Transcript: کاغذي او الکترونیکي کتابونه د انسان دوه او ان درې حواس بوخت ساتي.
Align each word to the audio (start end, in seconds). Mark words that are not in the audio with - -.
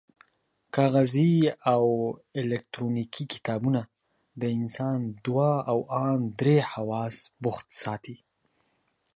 کاغذي 0.75 1.33
او 1.73 1.81
الکترونیکي 2.39 3.23
کتابونه 3.33 3.81
د 4.41 4.43
انسان 4.57 4.99
دوه 5.25 5.51
او 5.71 5.79
ان 6.05 6.19
درې 6.39 6.57
حواس 6.71 7.17
بوخت 7.43 7.67
ساتي. 7.83 8.17